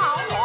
[0.00, 0.37] 好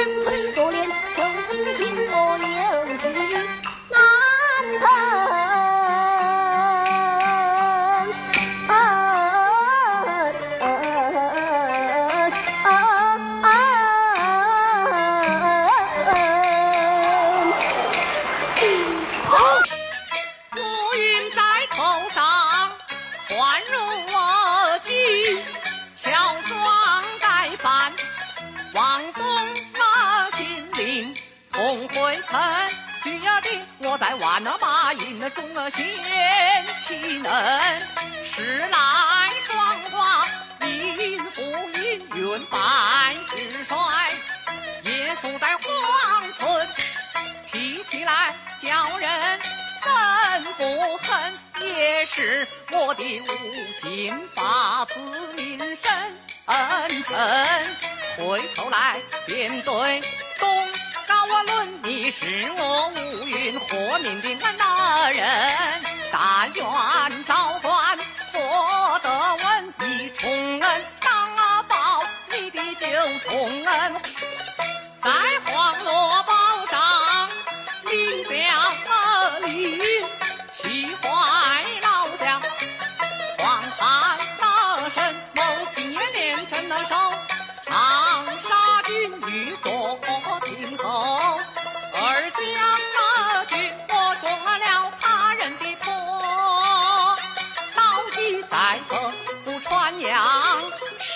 [0.00, 0.39] 身
[34.00, 35.84] 在万了马营中了献
[36.80, 37.30] 其能，
[38.24, 40.26] 十来霜华，
[40.66, 43.76] 阴不阴云半日衰，
[44.84, 46.66] 夜宿在荒村。
[47.52, 49.38] 提起来叫人
[49.82, 51.34] 怎不恨？
[51.60, 55.92] 也是我的无心发自民生
[56.46, 57.76] 恩臣。
[58.16, 60.00] 回头来便对，
[62.10, 62.26] 是
[62.58, 65.90] 我乌云和民的恩大人。
[66.12, 67.19] 但愿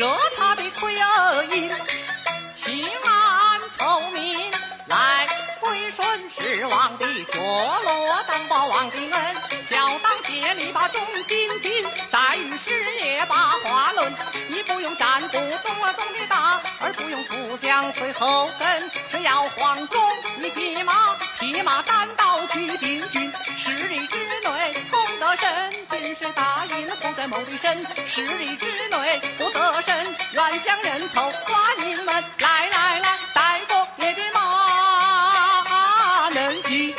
[0.00, 0.94] 射他的盔
[1.54, 1.70] 印。
[2.54, 4.50] 弃暗投明，
[4.86, 5.28] 来
[5.60, 14.10] 归顺是王的角落，当报王的恩，小当竭力把忠心尽，在于事业把话论。
[14.48, 20.02] 你不用战鼓咚啊咚的打，而不用副将随后跟，只要黄忠
[20.42, 23.32] 一骑马，骑马单刀去定军。
[23.56, 27.86] 十里之内攻得胜，军师大印不在某的身。
[28.06, 32.22] 十里之内不得胜，愿将人头换银两。
[32.38, 36.94] 来来来，带过你的马能骑。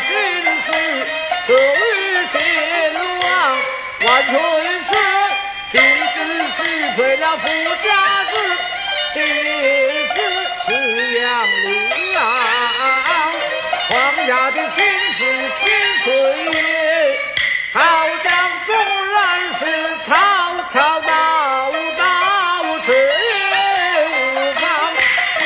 [0.00, 0.08] 肯
[0.62, 2.34] 前
[3.22, 3.24] 往。
[4.00, 4.34] 待夫人把心事万岁
[4.88, 4.92] 时，
[5.70, 5.74] 君
[6.14, 6.16] 子
[6.56, 6.58] 许
[6.96, 7.44] 配了富
[7.84, 7.88] 家
[8.30, 8.32] 子，
[9.12, 10.16] 喜事
[10.64, 10.68] 是
[11.18, 11.22] 杨
[12.12, 12.16] 良。
[13.88, 13.92] 皇
[14.26, 14.78] 家的心
[15.16, 15.18] 事
[15.58, 15.62] 心
[16.04, 16.06] 岁
[16.52, 16.56] 月，
[17.72, 17.78] 好
[18.24, 18.26] 将
[18.66, 18.68] 纵
[19.12, 19.16] 然
[19.58, 19.60] 是
[20.06, 20.08] 吵
[20.72, 21.08] 吵闹
[21.98, 22.02] 闹，
[22.86, 22.88] 这
[24.08, 24.12] 无
[24.54, 24.62] 妨。
[25.38, 25.40] 非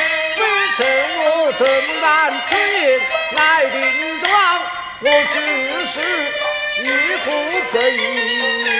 [0.77, 0.79] 臣
[1.25, 1.25] 我
[1.57, 1.61] 怎
[2.01, 2.03] 敢
[2.47, 2.74] 此言
[3.35, 4.29] 来定妆？
[5.01, 5.37] 我只
[5.87, 5.95] 是
[6.81, 6.83] 一
[7.23, 7.27] 呼
[7.73, 8.74] 百应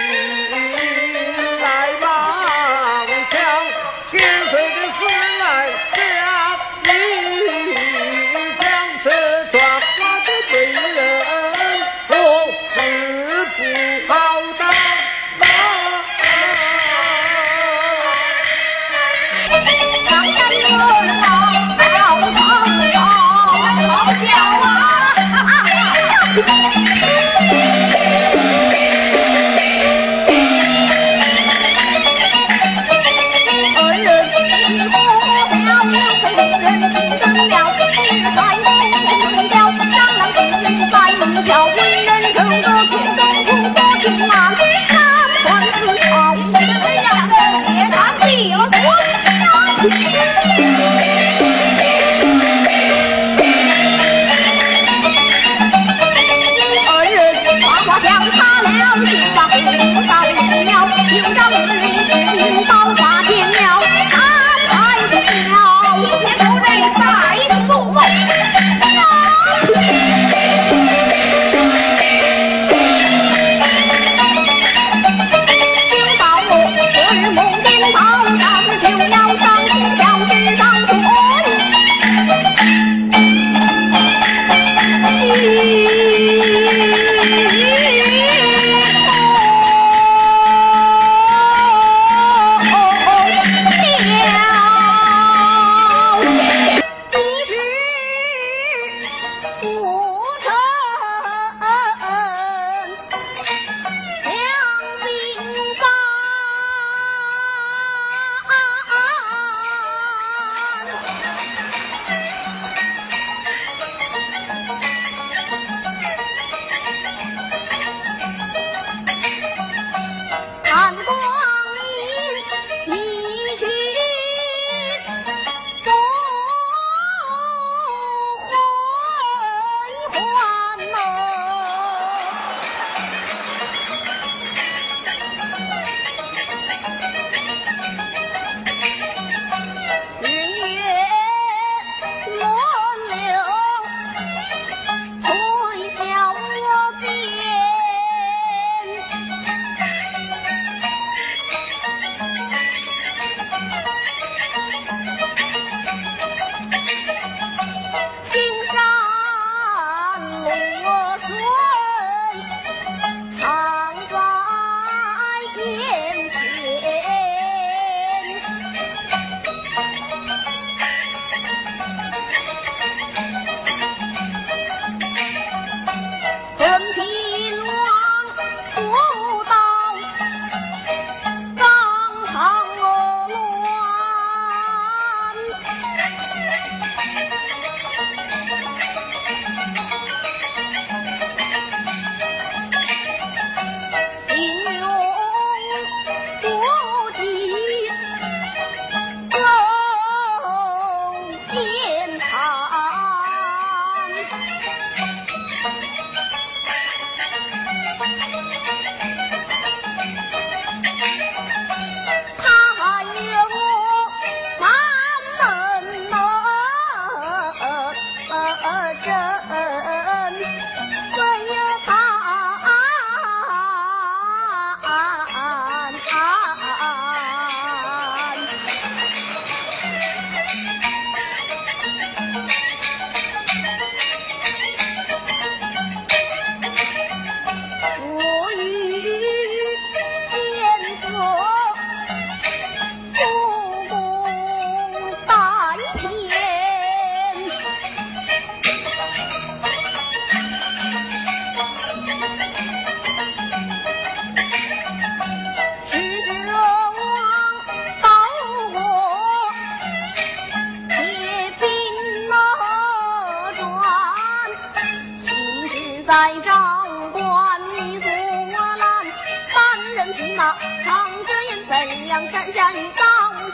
[272.16, 273.04] 梁山山高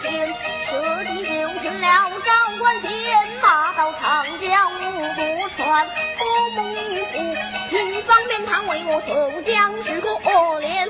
[0.00, 0.32] 悬，
[0.68, 2.90] 此底丢尽了张官衔，
[3.42, 5.84] 马到长江无渡船，
[6.16, 7.36] 托梦女仆，
[7.68, 10.10] 请方便堂为我守江士可
[10.60, 10.88] 怜。